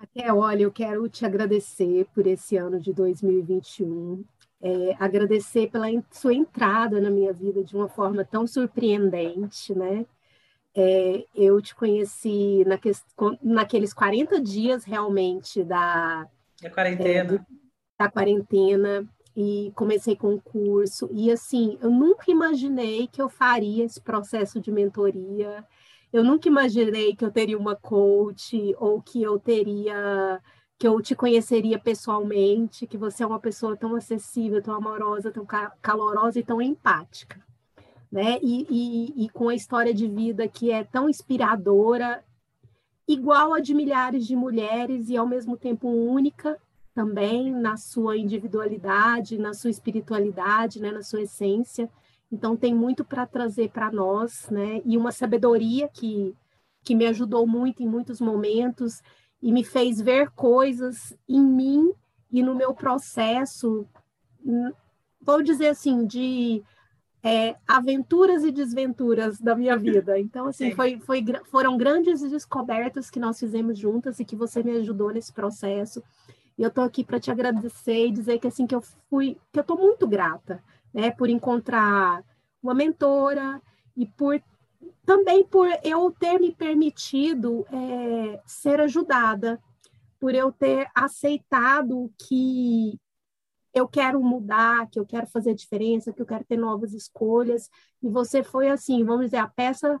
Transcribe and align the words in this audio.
Raquel, 0.00 0.38
olha, 0.38 0.62
eu 0.62 0.72
quero 0.72 1.06
te 1.10 1.26
agradecer 1.26 2.06
por 2.14 2.26
esse 2.26 2.56
ano 2.56 2.80
de 2.80 2.90
2021, 2.90 4.24
é, 4.62 4.96
agradecer 4.98 5.70
pela 5.70 5.88
sua 6.10 6.32
entrada 6.32 6.98
na 7.02 7.10
minha 7.10 7.34
vida 7.34 7.62
de 7.62 7.76
uma 7.76 7.86
forma 7.86 8.24
tão 8.24 8.46
surpreendente, 8.46 9.74
né? 9.74 10.06
É, 10.74 11.26
eu 11.34 11.60
te 11.60 11.74
conheci 11.74 12.64
naque, 12.64 12.92
naqueles 13.42 13.92
40 13.92 14.40
dias 14.40 14.84
realmente 14.84 15.62
da, 15.62 16.26
da 16.62 16.70
quarentena. 16.70 17.34
É, 17.34 18.02
da 18.02 18.10
quarentena 18.10 19.06
e 19.36 19.70
comecei 19.74 20.16
com 20.16 20.34
o 20.34 20.40
curso 20.40 21.10
e 21.12 21.30
assim 21.30 21.76
eu 21.82 21.90
nunca 21.90 22.30
imaginei 22.30 23.06
que 23.06 23.20
eu 23.20 23.28
faria 23.28 23.84
esse 23.84 24.00
processo 24.00 24.60
de 24.60 24.72
mentoria 24.72 25.64
eu 26.12 26.24
nunca 26.24 26.48
imaginei 26.48 27.14
que 27.14 27.24
eu 27.24 27.30
teria 27.30 27.58
uma 27.58 27.76
coach 27.76 28.74
ou 28.78 29.00
que 29.00 29.22
eu 29.22 29.38
teria 29.38 30.40
que 30.80 30.88
eu 30.88 30.98
te 31.02 31.14
conheceria 31.14 31.78
pessoalmente, 31.78 32.86
que 32.86 32.96
você 32.96 33.22
é 33.22 33.26
uma 33.26 33.38
pessoa 33.38 33.76
tão 33.76 33.94
acessível, 33.94 34.62
tão 34.62 34.72
amorosa, 34.74 35.30
tão 35.30 35.46
calorosa 35.82 36.38
e 36.40 36.42
tão 36.42 36.62
empática, 36.62 37.38
né? 38.10 38.38
E, 38.42 38.66
e, 38.70 39.24
e 39.26 39.28
com 39.28 39.50
a 39.50 39.54
história 39.54 39.92
de 39.92 40.08
vida 40.08 40.48
que 40.48 40.72
é 40.72 40.82
tão 40.82 41.06
inspiradora, 41.06 42.24
igual 43.06 43.52
a 43.52 43.60
de 43.60 43.74
milhares 43.74 44.26
de 44.26 44.34
mulheres 44.34 45.10
e 45.10 45.18
ao 45.18 45.26
mesmo 45.26 45.54
tempo 45.54 45.86
única 45.86 46.58
também 46.94 47.52
na 47.52 47.76
sua 47.76 48.16
individualidade, 48.16 49.36
na 49.36 49.52
sua 49.52 49.68
espiritualidade, 49.68 50.80
né? 50.80 50.90
Na 50.90 51.02
sua 51.02 51.20
essência. 51.20 51.90
Então 52.30 52.56
tem 52.56 52.74
muito 52.74 53.04
para 53.04 53.26
trazer 53.26 53.70
para 53.70 53.90
nós, 53.90 54.48
né? 54.50 54.80
E 54.84 54.96
uma 54.96 55.12
sabedoria 55.12 55.88
que 55.88 56.34
que 56.82 56.94
me 56.94 57.06
ajudou 57.06 57.46
muito 57.46 57.82
em 57.82 57.88
muitos 57.88 58.20
momentos 58.20 59.02
e 59.42 59.52
me 59.52 59.64
fez 59.64 60.00
ver 60.00 60.30
coisas 60.30 61.16
em 61.28 61.40
mim 61.40 61.92
e 62.32 62.42
no 62.42 62.54
meu 62.54 62.74
processo, 62.74 63.86
hum, 64.44 64.72
vou 65.20 65.42
dizer 65.42 65.68
assim, 65.68 66.06
de 66.06 66.62
é, 67.22 67.56
aventuras 67.66 68.44
e 68.44 68.50
desventuras 68.50 69.38
da 69.40 69.54
minha 69.54 69.76
vida. 69.76 70.18
Então, 70.18 70.46
assim, 70.46 70.70
foi, 70.72 70.98
foi, 71.00 71.24
foram 71.50 71.76
grandes 71.76 72.20
descobertas 72.22 73.10
que 73.10 73.20
nós 73.20 73.38
fizemos 73.38 73.78
juntas 73.78 74.20
e 74.20 74.24
que 74.24 74.36
você 74.36 74.62
me 74.62 74.72
ajudou 74.78 75.12
nesse 75.12 75.32
processo. 75.32 76.02
E 76.56 76.62
eu 76.62 76.68
estou 76.68 76.84
aqui 76.84 77.04
para 77.04 77.20
te 77.20 77.30
agradecer 77.30 78.06
e 78.06 78.12
dizer 78.12 78.38
que 78.38 78.46
assim 78.46 78.66
que 78.66 78.74
eu 78.74 78.82
fui, 79.08 79.36
que 79.52 79.58
eu 79.58 79.62
estou 79.62 79.78
muito 79.78 80.06
grata 80.06 80.62
né, 80.92 81.10
por 81.10 81.28
encontrar 81.28 82.24
uma 82.62 82.74
mentora 82.74 83.60
e 83.96 84.06
por 84.06 84.42
também 85.04 85.44
por 85.44 85.68
eu 85.82 86.10
ter 86.12 86.38
me 86.38 86.54
permitido 86.54 87.66
é, 87.72 88.40
ser 88.46 88.80
ajudada, 88.80 89.60
por 90.18 90.34
eu 90.34 90.52
ter 90.52 90.88
aceitado 90.94 92.12
que 92.18 92.98
eu 93.72 93.88
quero 93.88 94.22
mudar, 94.22 94.88
que 94.90 94.98
eu 94.98 95.06
quero 95.06 95.26
fazer 95.26 95.54
diferença, 95.54 96.12
que 96.12 96.20
eu 96.20 96.26
quero 96.26 96.44
ter 96.44 96.56
novas 96.56 96.92
escolhas. 96.92 97.68
E 98.02 98.08
você 98.08 98.42
foi 98.42 98.68
assim, 98.68 99.04
vamos 99.04 99.26
dizer, 99.26 99.38
a 99.38 99.48
peça 99.48 99.98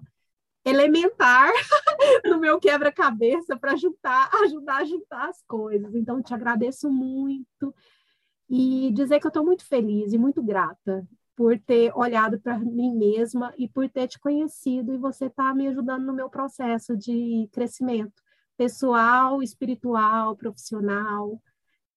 elementar 0.64 1.50
no 2.24 2.38
meu 2.38 2.58
quebra-cabeça 2.58 3.56
para 3.56 3.72
ajudar, 3.72 4.30
ajudar 4.44 4.76
a 4.76 4.84
juntar 4.84 5.28
as 5.28 5.42
coisas. 5.46 5.94
Então, 5.94 6.22
te 6.22 6.34
agradeço 6.34 6.90
muito 6.90 7.74
e 8.50 8.90
dizer 8.92 9.20
que 9.20 9.26
eu 9.26 9.30
estou 9.30 9.44
muito 9.44 9.64
feliz 9.64 10.12
e 10.12 10.18
muito 10.18 10.42
grata 10.42 11.06
por 11.36 11.58
ter 11.58 11.96
olhado 11.96 12.38
para 12.40 12.58
mim 12.58 12.94
mesma 12.94 13.54
e 13.56 13.68
por 13.68 13.88
ter 13.88 14.08
te 14.08 14.18
conhecido 14.18 14.92
e 14.92 14.98
você 14.98 15.26
está 15.26 15.54
me 15.54 15.68
ajudando 15.68 16.04
no 16.04 16.12
meu 16.12 16.28
processo 16.28 16.96
de 16.96 17.48
crescimento 17.52 18.20
pessoal, 18.56 19.42
espiritual, 19.42 20.36
profissional, 20.36 21.40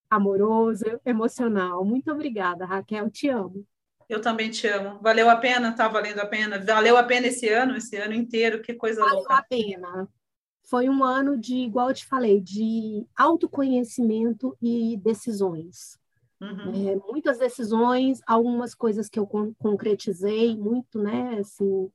amoroso, 0.10 0.86
emocional. 1.06 1.84
Muito 1.84 2.10
obrigada, 2.10 2.66
Raquel, 2.66 3.10
te 3.10 3.28
amo. 3.28 3.68
Eu 4.08 4.22
também 4.22 4.50
te 4.50 4.66
amo. 4.68 4.98
Valeu 5.02 5.30
a 5.30 5.36
pena? 5.36 5.72
Está 5.72 5.90
valendo 5.90 6.20
a 6.20 6.26
pena? 6.26 6.64
Valeu 6.64 6.96
a 6.96 7.04
pena 7.04 7.28
esse 7.28 7.50
ano, 7.50 7.76
esse 7.76 7.98
ano 7.98 8.14
inteiro? 8.14 8.62
Que 8.62 8.74
coisa 8.76 9.02
Valeu 9.02 9.16
louca. 9.16 9.34
Valeu 9.34 9.44
a 9.44 9.46
pena. 9.50 10.08
Foi 10.64 10.88
um 10.88 11.04
ano 11.04 11.38
de, 11.38 11.56
igual 11.56 11.90
eu 11.90 11.96
te 11.96 12.06
falei, 12.06 12.40
de 12.40 13.06
autoconhecimento 13.14 14.56
e 14.62 14.96
decisões. 15.04 16.00
Uhum. 16.44 16.90
É, 16.90 16.96
muitas 17.12 17.38
decisões, 17.38 18.20
algumas 18.28 18.76
coisas 18.76 19.08
que 19.08 19.18
eu 19.18 19.26
con 19.26 19.54
concretizei, 19.54 20.58
muito, 20.58 21.02
né? 21.02 21.40
Assim, 21.40 21.90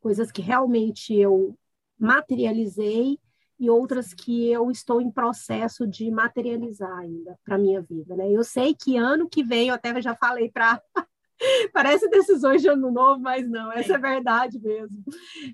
coisas 0.00 0.30
que 0.30 0.42
realmente 0.42 1.14
eu 1.14 1.56
materializei 1.98 3.18
e 3.58 3.70
outras 3.70 4.12
que 4.12 4.50
eu 4.50 4.70
estou 4.70 5.00
em 5.00 5.10
processo 5.10 5.86
de 5.86 6.10
materializar 6.10 6.98
ainda 6.98 7.38
para 7.44 7.56
minha 7.56 7.80
vida, 7.80 8.14
né? 8.14 8.30
Eu 8.30 8.44
sei 8.44 8.74
que 8.74 8.96
ano 8.96 9.28
que 9.28 9.42
vem, 9.42 9.68
eu 9.68 9.74
até 9.74 9.98
já 10.02 10.14
falei 10.14 10.50
para 10.50 10.82
Parece 11.72 12.08
decisões 12.08 12.62
de 12.62 12.68
ano 12.68 12.90
novo, 12.90 13.20
mas 13.20 13.48
não, 13.48 13.72
essa 13.72 13.94
é 13.94 13.98
verdade 13.98 14.58
mesmo. 14.58 15.02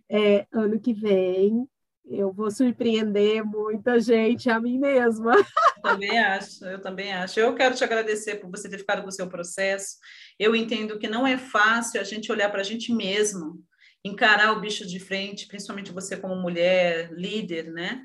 É, 0.08 0.46
ano 0.52 0.78
que 0.78 0.92
vem 0.92 1.68
eu 2.10 2.32
vou 2.32 2.50
surpreender 2.50 3.44
muita 3.44 4.00
gente, 4.00 4.50
a 4.50 4.58
mim 4.58 4.78
mesma. 4.78 5.32
Eu 5.80 5.92
também 5.92 6.18
acho, 6.18 6.64
eu 6.66 6.78
também 6.78 7.10
acho. 7.10 7.40
Eu 7.40 7.54
quero 7.54 7.74
te 7.74 7.82
agradecer 7.82 8.34
por 8.34 8.50
você 8.50 8.68
ter 8.68 8.76
ficado 8.76 9.00
com 9.00 9.08
o 9.08 9.12
seu 9.12 9.26
processo. 9.30 9.96
Eu 10.38 10.54
entendo 10.54 10.98
que 10.98 11.08
não 11.08 11.26
é 11.26 11.38
fácil 11.38 11.98
a 11.98 12.04
gente 12.04 12.30
olhar 12.30 12.50
para 12.50 12.60
a 12.60 12.64
gente 12.64 12.92
mesmo, 12.92 13.64
encarar 14.04 14.52
o 14.52 14.60
bicho 14.60 14.86
de 14.86 15.00
frente, 15.00 15.46
principalmente 15.46 15.90
você 15.90 16.18
como 16.18 16.36
mulher, 16.36 17.10
líder, 17.12 17.72
né? 17.72 18.02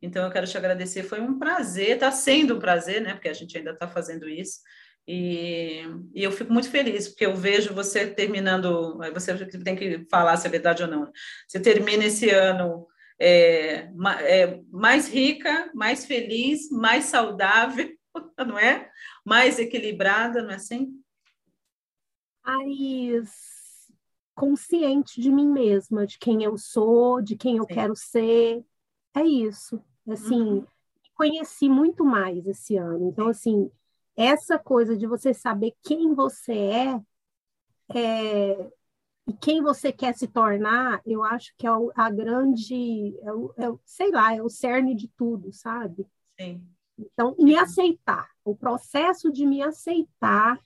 Então 0.00 0.24
eu 0.24 0.30
quero 0.30 0.46
te 0.46 0.56
agradecer, 0.56 1.02
foi 1.02 1.20
um 1.20 1.36
prazer, 1.36 1.94
está 1.94 2.12
sendo 2.12 2.54
um 2.54 2.60
prazer, 2.60 3.02
né? 3.02 3.14
Porque 3.14 3.28
a 3.28 3.34
gente 3.34 3.58
ainda 3.58 3.72
está 3.72 3.88
fazendo 3.88 4.28
isso. 4.28 4.60
E, 5.08 5.82
e, 6.14 6.22
eu 6.22 6.30
fico 6.30 6.52
muito 6.52 6.70
feliz, 6.70 7.08
porque 7.08 7.26
eu 7.26 7.34
vejo 7.34 7.74
você 7.74 8.06
terminando, 8.06 8.98
você 9.12 9.34
tem 9.46 9.74
que 9.74 10.06
falar 10.08 10.36
se 10.36 10.46
é 10.46 10.50
verdade 10.50 10.84
ou 10.84 10.88
não. 10.88 11.10
Você 11.48 11.58
termina 11.58 12.04
esse 12.04 12.30
ano 12.30 12.86
é, 13.18 13.90
é, 14.20 14.62
mais 14.70 15.08
rica, 15.08 15.70
mais 15.74 16.04
feliz, 16.04 16.70
mais 16.70 17.04
saudável, 17.04 17.88
não 18.46 18.58
é? 18.58 18.90
Mais 19.24 19.58
equilibrada, 19.58 20.42
não 20.42 20.50
é 20.50 20.54
assim? 20.54 21.02
Mais 22.44 23.56
consciente 24.34 25.20
de 25.20 25.30
mim 25.30 25.48
mesma, 25.48 26.06
de 26.06 26.18
quem 26.18 26.42
eu 26.42 26.58
sou, 26.58 27.22
de 27.22 27.36
quem 27.36 27.56
eu 27.56 27.64
Sim. 27.64 27.74
quero 27.74 27.96
ser. 27.96 28.64
É 29.14 29.24
isso. 29.24 29.82
Assim, 30.06 30.40
uhum. 30.40 30.66
conheci 31.14 31.68
muito 31.68 32.04
mais 32.04 32.46
esse 32.46 32.76
ano. 32.76 33.08
Então, 33.08 33.28
assim, 33.28 33.70
essa 34.14 34.58
coisa 34.58 34.96
de 34.96 35.06
você 35.06 35.32
saber 35.32 35.74
quem 35.82 36.14
você 36.14 36.52
é, 36.52 37.00
é 37.94 38.70
e 39.26 39.32
quem 39.32 39.60
você 39.60 39.92
quer 39.92 40.14
se 40.14 40.28
tornar, 40.28 41.00
eu 41.04 41.24
acho 41.24 41.52
que 41.58 41.66
é 41.66 41.70
a 41.96 42.10
grande, 42.10 43.18
é 43.22 43.32
o, 43.32 43.52
é 43.56 43.66
sei 43.84 44.12
lá, 44.12 44.34
é 44.34 44.40
o 44.40 44.48
cerne 44.48 44.94
de 44.94 45.08
tudo, 45.08 45.52
sabe? 45.52 46.06
Sim. 46.40 46.62
Então, 46.96 47.34
me 47.38 47.56
aceitar, 47.56 48.28
o 48.44 48.54
processo 48.54 49.30
de 49.30 49.44
me 49.44 49.60
aceitar, 49.60 50.60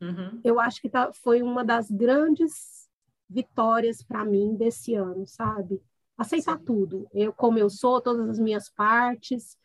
uhum. 0.00 0.40
eu 0.44 0.60
acho 0.60 0.80
que 0.80 0.90
tá, 0.90 1.10
foi 1.12 1.42
uma 1.42 1.64
das 1.64 1.90
grandes 1.90 2.88
vitórias 3.28 4.02
para 4.02 4.24
mim 4.24 4.54
desse 4.56 4.94
ano, 4.94 5.26
sabe? 5.26 5.82
Aceitar 6.16 6.58
Sim. 6.58 6.64
tudo, 6.64 7.08
eu 7.14 7.32
como 7.32 7.58
eu 7.58 7.70
sou, 7.70 8.00
todas 8.00 8.28
as 8.28 8.38
minhas 8.38 8.68
partes, 8.68 9.56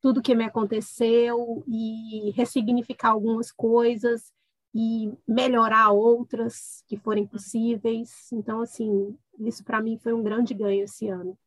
tudo 0.00 0.20
que 0.20 0.34
me 0.34 0.44
aconteceu 0.44 1.64
e 1.68 2.32
ressignificar 2.32 3.10
algumas 3.10 3.52
coisas 3.52 4.32
e 4.74 5.12
melhorar 5.26 5.90
outras 5.90 6.82
que 6.88 6.96
forem 6.96 7.26
possíveis. 7.26 8.10
Então, 8.32 8.60
assim, 8.60 9.16
isso 9.38 9.62
para 9.62 9.80
mim 9.80 9.96
foi 9.96 10.12
um 10.12 10.22
grande 10.22 10.52
ganho 10.52 10.84
esse 10.84 11.08
ano. 11.08 11.38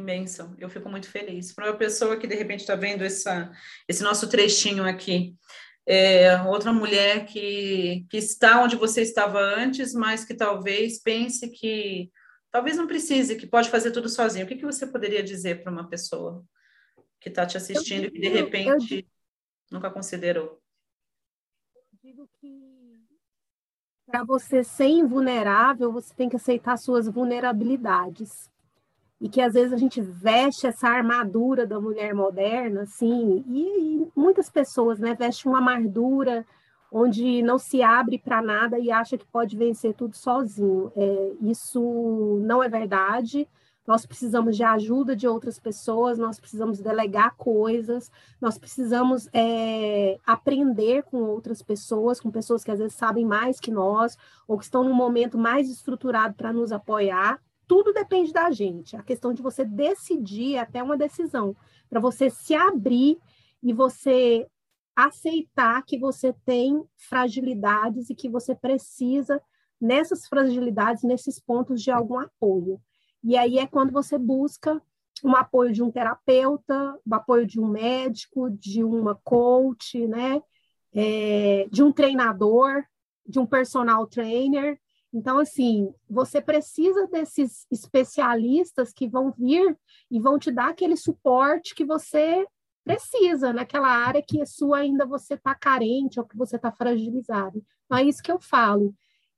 Bênção, 0.00 0.54
eu 0.58 0.70
fico 0.70 0.88
muito 0.88 1.10
feliz. 1.10 1.52
Para 1.52 1.70
uma 1.70 1.76
pessoa 1.76 2.16
que 2.16 2.26
de 2.28 2.36
repente 2.36 2.60
está 2.60 2.76
vendo 2.76 3.02
essa, 3.02 3.50
esse 3.88 4.00
nosso 4.04 4.28
trechinho 4.28 4.84
aqui, 4.84 5.34
é, 5.84 6.40
outra 6.42 6.72
mulher 6.72 7.26
que, 7.26 8.06
que 8.08 8.16
está 8.16 8.62
onde 8.62 8.76
você 8.76 9.02
estava 9.02 9.40
antes, 9.40 9.92
mas 9.94 10.24
que 10.24 10.34
talvez 10.34 11.02
pense 11.02 11.50
que 11.50 12.12
talvez 12.48 12.76
não 12.76 12.86
precise, 12.86 13.34
que 13.34 13.46
pode 13.46 13.70
fazer 13.70 13.90
tudo 13.90 14.08
sozinho. 14.08 14.44
O 14.44 14.48
que, 14.48 14.54
que 14.54 14.64
você 14.64 14.86
poderia 14.86 15.22
dizer 15.22 15.64
para 15.64 15.72
uma 15.72 15.88
pessoa 15.88 16.44
que 17.18 17.28
está 17.28 17.44
te 17.44 17.56
assistindo 17.56 18.04
e 18.04 18.10
que 18.12 18.20
de 18.20 18.28
repente 18.28 19.08
nunca 19.68 19.90
considerou? 19.90 20.62
digo 22.08 22.26
que 22.40 23.06
para 24.10 24.24
você 24.24 24.64
ser 24.64 24.88
invulnerável, 24.88 25.92
você 25.92 26.14
tem 26.14 26.28
que 26.28 26.36
aceitar 26.36 26.78
suas 26.78 27.06
vulnerabilidades. 27.06 28.50
E 29.20 29.28
que 29.28 29.40
às 29.40 29.52
vezes 29.54 29.72
a 29.72 29.76
gente 29.76 30.00
veste 30.00 30.66
essa 30.66 30.88
armadura 30.88 31.66
da 31.66 31.80
mulher 31.80 32.14
moderna, 32.14 32.82
assim, 32.82 33.44
e, 33.48 34.04
e 34.04 34.08
muitas 34.16 34.48
pessoas, 34.48 34.98
né, 34.98 35.14
vestem 35.14 35.50
uma 35.52 35.58
armadura 35.58 36.46
onde 36.90 37.42
não 37.42 37.58
se 37.58 37.82
abre 37.82 38.18
para 38.18 38.40
nada 38.40 38.78
e 38.78 38.90
acha 38.90 39.18
que 39.18 39.26
pode 39.26 39.56
vencer 39.56 39.92
tudo 39.92 40.16
sozinho. 40.16 40.90
É, 40.96 41.32
isso 41.42 42.40
não 42.42 42.62
é 42.62 42.68
verdade. 42.68 43.46
Nós 43.88 44.04
precisamos 44.04 44.54
de 44.54 44.62
ajuda 44.62 45.16
de 45.16 45.26
outras 45.26 45.58
pessoas, 45.58 46.18
nós 46.18 46.38
precisamos 46.38 46.78
delegar 46.78 47.34
coisas, 47.36 48.12
nós 48.38 48.58
precisamos 48.58 49.30
é, 49.32 50.18
aprender 50.26 51.04
com 51.04 51.22
outras 51.22 51.62
pessoas, 51.62 52.20
com 52.20 52.30
pessoas 52.30 52.62
que 52.62 52.70
às 52.70 52.80
vezes 52.80 52.94
sabem 52.94 53.24
mais 53.24 53.58
que 53.58 53.70
nós, 53.70 54.14
ou 54.46 54.58
que 54.58 54.64
estão 54.64 54.84
num 54.84 54.92
momento 54.92 55.38
mais 55.38 55.70
estruturado 55.70 56.34
para 56.34 56.52
nos 56.52 56.70
apoiar. 56.70 57.40
Tudo 57.66 57.94
depende 57.94 58.30
da 58.30 58.50
gente. 58.50 58.94
A 58.94 59.02
questão 59.02 59.32
de 59.32 59.40
você 59.40 59.64
decidir 59.64 60.56
é 60.56 60.58
até 60.58 60.82
uma 60.82 60.98
decisão, 60.98 61.56
para 61.88 61.98
você 61.98 62.28
se 62.28 62.54
abrir 62.54 63.18
e 63.62 63.72
você 63.72 64.46
aceitar 64.94 65.82
que 65.82 65.98
você 65.98 66.34
tem 66.44 66.84
fragilidades 66.94 68.10
e 68.10 68.14
que 68.14 68.28
você 68.28 68.54
precisa, 68.54 69.40
nessas 69.80 70.28
fragilidades, 70.28 71.04
nesses 71.04 71.40
pontos, 71.40 71.82
de 71.82 71.90
algum 71.90 72.18
apoio. 72.18 72.78
E 73.22 73.36
aí 73.36 73.58
é 73.58 73.66
quando 73.66 73.92
você 73.92 74.16
busca 74.16 74.80
um 75.24 75.34
apoio 75.34 75.72
de 75.72 75.82
um 75.82 75.90
terapeuta, 75.90 76.94
o 76.94 77.10
um 77.10 77.14
apoio 77.14 77.46
de 77.46 77.60
um 77.60 77.68
médico, 77.68 78.50
de 78.50 78.82
uma 78.84 79.14
coach, 79.16 80.06
né? 80.06 80.42
É, 80.92 81.66
de 81.70 81.82
um 81.82 81.92
treinador, 81.92 82.84
de 83.26 83.38
um 83.38 83.46
personal 83.46 84.06
trainer. 84.06 84.78
Então, 85.12 85.38
assim, 85.38 85.92
você 86.08 86.40
precisa 86.40 87.06
desses 87.06 87.66
especialistas 87.70 88.92
que 88.92 89.08
vão 89.08 89.32
vir 89.32 89.76
e 90.10 90.20
vão 90.20 90.38
te 90.38 90.50
dar 90.50 90.70
aquele 90.70 90.96
suporte 90.96 91.74
que 91.74 91.84
você 91.84 92.46
precisa 92.84 93.52
naquela 93.52 93.88
área 93.88 94.22
que 94.26 94.40
a 94.40 94.46
sua 94.46 94.78
ainda 94.78 95.04
você 95.04 95.34
está 95.34 95.54
carente 95.54 96.18
ou 96.18 96.26
que 96.26 96.36
você 96.36 96.56
está 96.56 96.72
fragilizado. 96.72 97.62
Então, 97.84 97.98
é 97.98 98.04
isso 98.04 98.22
que 98.22 98.32
eu 98.32 98.40
falo. 98.40 98.94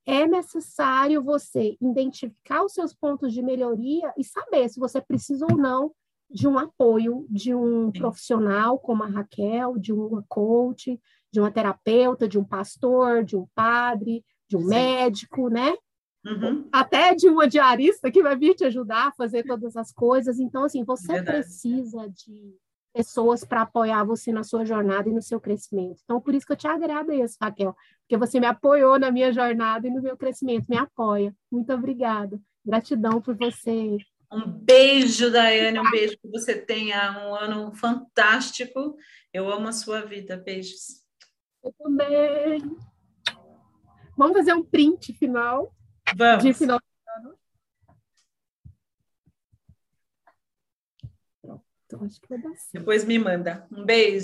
É 0.06 0.26
necessário 0.26 1.22
você 1.22 1.76
identificar 1.80 2.64
os 2.64 2.72
seus 2.72 2.94
pontos 2.94 3.32
de 3.32 3.42
melhoria 3.42 4.12
e 4.16 4.24
saber 4.24 4.68
se 4.68 4.80
você 4.80 5.00
precisa 5.00 5.46
ou 5.50 5.56
não 5.56 5.92
de 6.30 6.46
um 6.46 6.58
apoio 6.58 7.26
de 7.28 7.54
um 7.54 7.90
profissional 7.90 8.78
como 8.78 9.02
a 9.02 9.08
Raquel, 9.08 9.76
de 9.78 9.92
uma 9.92 10.24
coach, 10.28 10.98
de 11.32 11.40
uma 11.40 11.50
terapeuta, 11.50 12.28
de 12.28 12.38
um 12.38 12.44
pastor, 12.44 13.24
de 13.24 13.36
um 13.36 13.46
padre, 13.54 14.24
de 14.48 14.56
um 14.56 14.62
Sim. 14.62 14.68
médico, 14.68 15.48
né? 15.48 15.76
Uhum. 16.24 16.68
Até 16.70 17.14
de 17.14 17.28
uma 17.28 17.48
diarista 17.48 18.10
que 18.10 18.22
vai 18.22 18.36
vir 18.36 18.54
te 18.54 18.64
ajudar 18.64 19.08
a 19.08 19.12
fazer 19.12 19.44
todas 19.44 19.76
as 19.76 19.92
coisas. 19.92 20.38
Então, 20.38 20.64
assim, 20.64 20.84
você 20.84 21.14
Verdade. 21.14 21.38
precisa 21.38 22.08
de 22.08 22.54
pessoas 22.92 23.44
para 23.44 23.62
apoiar 23.62 24.04
você 24.04 24.32
na 24.32 24.42
sua 24.42 24.64
jornada 24.64 25.08
e 25.08 25.12
no 25.12 25.22
seu 25.22 25.40
crescimento. 25.40 26.00
Então, 26.04 26.20
por 26.20 26.34
isso 26.34 26.46
que 26.46 26.52
eu 26.52 26.56
te 26.56 26.66
agradeço, 26.66 27.36
Raquel, 27.40 27.74
porque 28.00 28.16
você 28.16 28.40
me 28.40 28.46
apoiou 28.46 28.98
na 28.98 29.10
minha 29.10 29.32
jornada 29.32 29.86
e 29.86 29.90
no 29.90 30.02
meu 30.02 30.16
crescimento, 30.16 30.66
me 30.68 30.76
apoia. 30.76 31.34
Muito 31.50 31.72
obrigada. 31.72 32.40
Gratidão 32.64 33.20
por 33.20 33.36
você. 33.36 33.98
Um 34.32 34.46
beijo, 34.46 35.30
Daiane, 35.30 35.78
um 35.78 35.90
beijo 35.90 36.16
que 36.20 36.28
você 36.28 36.54
tenha 36.54 37.26
um 37.26 37.34
ano 37.34 37.72
fantástico. 37.74 38.96
Eu 39.32 39.50
amo 39.50 39.68
a 39.68 39.72
sua 39.72 40.02
vida. 40.02 40.36
Beijos. 40.36 41.04
Eu 41.62 41.72
também. 41.78 42.62
Vamos 44.16 44.36
fazer 44.36 44.52
um 44.52 44.62
print 44.62 45.12
final. 45.14 45.74
Vamos. 46.16 46.44
De 46.44 46.52
final 46.52 46.80
Então, 51.90 52.04
acho 52.06 52.20
que 52.20 52.28
vai 52.28 52.38
dar 52.38 52.50
certo. 52.50 52.72
Depois 52.72 53.04
me 53.04 53.18
manda. 53.18 53.66
Um 53.72 53.84
beijo. 53.84 54.18